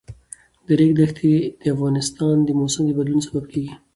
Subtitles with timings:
[0.65, 3.73] د ریګ دښتې د افغانستان د موسم د بدلون سبب کېږي.